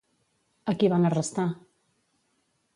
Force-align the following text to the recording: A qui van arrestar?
A 0.73 0.75
qui 0.79 0.89
van 0.95 1.05
arrestar? 1.11 1.47